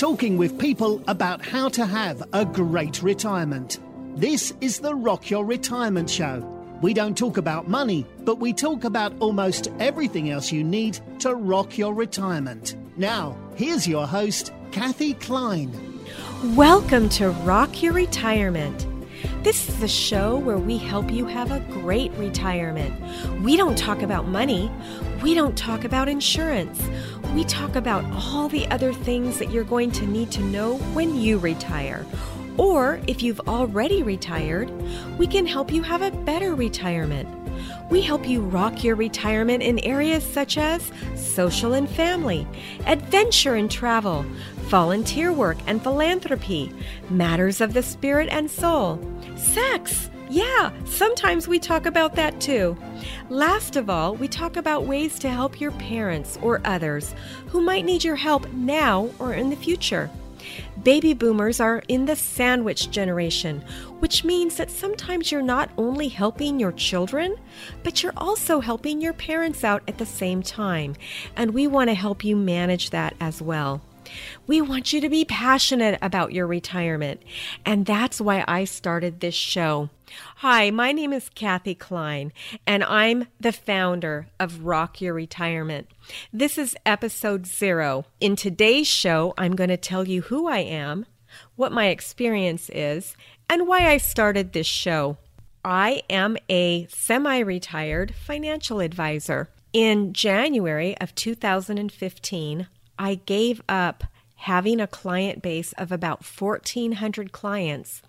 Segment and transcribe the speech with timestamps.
[0.00, 3.80] Talking with people about how to have a great retirement.
[4.16, 6.38] This is the Rock Your Retirement Show.
[6.80, 11.34] We don't talk about money, but we talk about almost everything else you need to
[11.34, 12.76] rock your retirement.
[12.96, 15.70] Now, here's your host, Kathe Kline.
[16.56, 18.86] Welcome to Rock Your Retirement.
[19.42, 22.94] This is the show where we help you have a great retirement.
[23.42, 24.70] We don't talk about money.
[25.22, 26.80] We don't talk about insurance.
[27.34, 31.14] We talk about all the other things that you're going to need to know when
[31.14, 32.04] you retire.
[32.56, 34.68] Or if you've already retired,
[35.16, 37.28] we can help you have a better retirement.
[37.88, 42.48] We help you rock your retirement in areas such as social and family,
[42.86, 44.24] adventure and travel,
[44.62, 46.72] volunteer work and philanthropy,
[47.10, 49.00] matters of the spirit and soul,
[49.36, 50.10] sex.
[50.30, 52.76] Yeah, sometimes we talk about that too.
[53.30, 57.16] Last of all, we talk about ways to help your parents or others
[57.48, 60.08] who might need your help now or in the future.
[60.84, 63.64] Baby boomers are in the sandwich generation,
[63.98, 67.34] which means that sometimes you're not only helping your children,
[67.82, 70.94] but you're also helping your parents out at the same time.
[71.34, 73.82] And we want to help you manage that as well.
[74.46, 77.22] We want you to be passionate about your retirement.
[77.66, 79.90] And that's why I started this show.
[80.36, 82.32] Hi, my name is Kathe Kline,
[82.66, 85.88] and I'm the founder of Rock Your Retirement.
[86.32, 88.06] This is episode zero.
[88.20, 91.06] In today's show, I'm going to tell you who I am,
[91.56, 93.16] what my experience is,
[93.48, 95.16] and why I started this show.
[95.64, 99.50] I am a semi retired financial advisor.
[99.72, 102.66] In January of 2015,
[102.98, 104.04] I gave up
[104.40, 108.00] having a client base of about 1,400 clients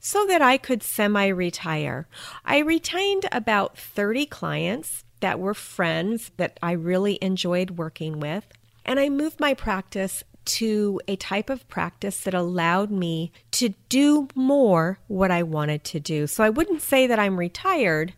[0.00, 2.08] so that I could semi retire.
[2.44, 8.44] I retained about 30 clients that were friends that I really enjoyed working with,
[8.84, 14.28] and I moved my practice to a type of practice that allowed me to do
[14.34, 16.26] more what I wanted to do.
[16.26, 18.12] So I wouldn't say that I'm retired,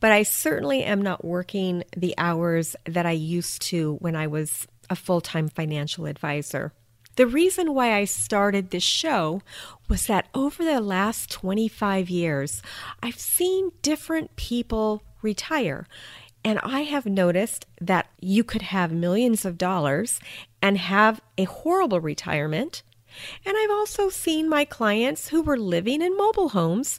[0.00, 4.66] but I certainly am not working the hours that I used to when I was
[4.90, 6.72] a full time financial advisor.
[7.16, 9.42] The reason why I started this show
[9.88, 12.62] was that over the last 25 years,
[13.02, 15.86] I've seen different people retire.
[16.44, 20.20] And I have noticed that you could have millions of dollars
[20.60, 22.82] and have a horrible retirement.
[23.46, 26.98] And I've also seen my clients who were living in mobile homes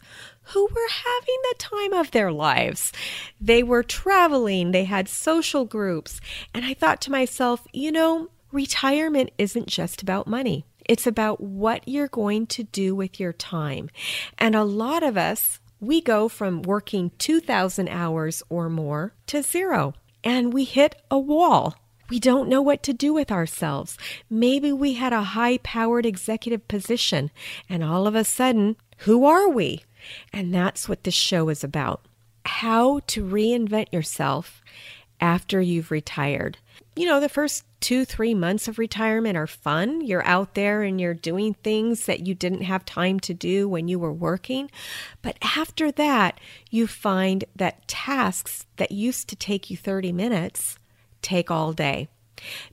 [0.49, 2.91] who were having the time of their lives.
[3.39, 6.21] They were traveling, they had social groups.
[6.53, 10.65] And I thought to myself, you know, retirement isn't just about money.
[10.87, 13.89] It's about what you're going to do with your time.
[14.37, 19.93] And a lot of us, we go from working 2,000 hours or more to zero,
[20.23, 21.75] and we hit a wall.
[22.09, 23.97] We don't know what to do with ourselves.
[24.29, 27.31] Maybe we had a high powered executive position,
[27.67, 29.83] and all of a sudden, who are we?
[30.31, 32.05] And that's what this show is about
[32.45, 34.61] how to reinvent yourself
[35.19, 36.57] after you've retired.
[36.95, 40.01] You know, the first two, three months of retirement are fun.
[40.01, 43.87] You're out there and you're doing things that you didn't have time to do when
[43.87, 44.71] you were working.
[45.21, 46.39] But after that,
[46.69, 50.77] you find that tasks that used to take you 30 minutes
[51.21, 52.07] take all day.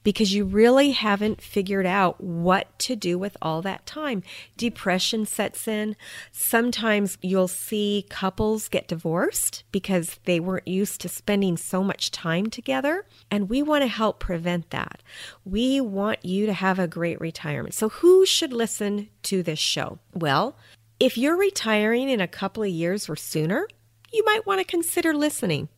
[0.03, 4.23] Because you really haven't figured out what to do with all that time.
[4.57, 5.97] Depression sets in.
[6.31, 12.47] Sometimes you'll see couples get divorced because they weren't used to spending so much time
[12.47, 13.05] together.
[13.31, 15.03] And we want to help prevent that.
[15.45, 17.75] We want you to have a great retirement.
[17.75, 19.99] So, who should listen to this show?
[20.13, 20.57] Well,
[21.01, 23.67] if you're retiring in a couple of years or sooner,
[24.13, 25.69] you might want to consider listening.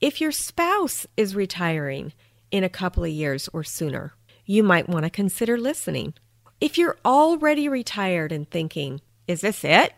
[0.00, 2.12] If your spouse is retiring,
[2.50, 4.14] in a couple of years or sooner.
[4.44, 6.14] You might want to consider listening.
[6.60, 9.92] If you're already retired and thinking, is this it?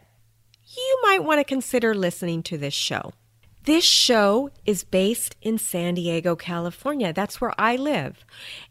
[0.77, 3.13] You might want to consider listening to this show.
[3.65, 7.13] This show is based in San Diego, California.
[7.13, 8.25] That's where I live.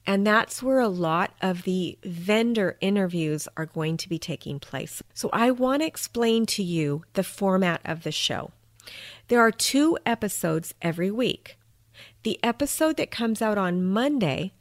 [0.05, 5.01] And that's where a lot of the vendor interviews are going to be taking place.
[5.13, 8.51] So I want to explain to you the format of the show.
[9.29, 11.57] There are two episodes every week.
[12.23, 14.53] The episode that comes out on Monday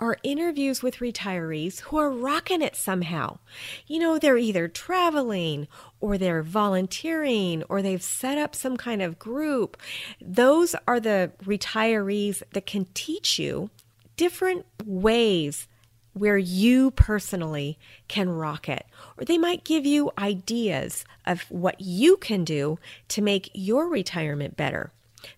[0.00, 3.38] are interviews with retirees who are rocking it somehow.
[3.86, 5.66] You know, they're either traveling
[6.00, 9.76] or they're volunteering or they've set up some kind of group.
[10.20, 13.70] Those are the retirees that can teach you
[14.16, 15.66] different ways
[16.12, 17.78] where you personally
[18.08, 18.86] can rock it.
[19.16, 22.78] Or they might give you ideas of what you can do
[23.08, 24.92] to make your retirement better.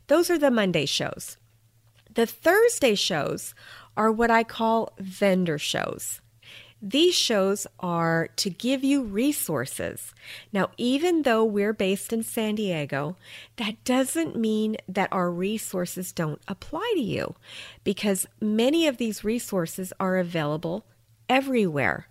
[0.06, 1.36] Those are the Monday shows.
[2.12, 3.54] The Thursday shows
[3.96, 6.20] are what I call vendor shows.
[6.82, 10.12] These shows are to give you resources.
[10.52, 13.16] Now, even though we're based in San Diego,
[13.58, 17.36] that doesn't mean that our resources don't apply to you
[17.84, 20.86] because many of these resources are available
[21.28, 22.08] everywhere.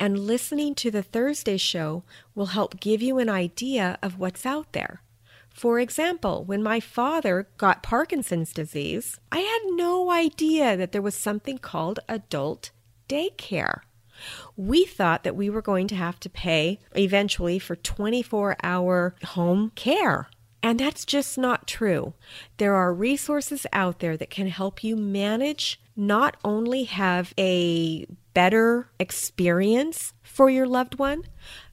[0.00, 2.02] And listening to the Thursday show
[2.34, 5.00] will help give you an idea of what's out there.
[5.54, 11.14] For example, when my father got Parkinson's disease, I had no idea that there was
[11.14, 12.72] something called adult
[13.08, 13.82] daycare.
[14.56, 19.70] We thought that we were going to have to pay eventually for 24 hour home
[19.76, 20.28] care.
[20.60, 22.14] And that's just not true.
[22.56, 28.88] There are resources out there that can help you manage, not only have a better
[28.98, 31.22] experience for your loved one,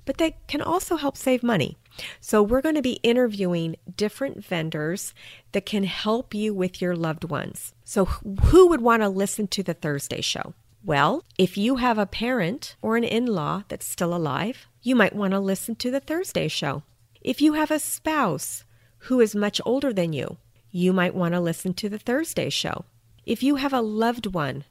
[0.06, 1.78] but they can also help save money.
[2.20, 5.14] So, we're going to be interviewing different vendors
[5.52, 7.74] that can help you with your loved ones.
[7.84, 10.54] So, who would want to listen to the Thursday show?
[10.84, 15.16] Well, if you have a parent or an in law that's still alive, you might
[15.16, 16.84] want to listen to the Thursday show.
[17.22, 18.64] If you have a spouse
[19.06, 20.38] who is much older than you,
[20.72, 22.86] you might want to listen to the Thursday show.
[23.26, 24.64] If you have a loved one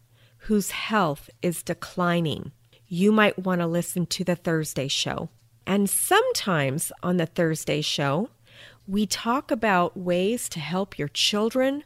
[0.45, 2.51] whose health is declining,
[2.91, 5.29] you might want to listen to the Thursday show.
[5.65, 8.31] And sometimes on the Thursday show,
[8.87, 11.85] we talk about ways to help your children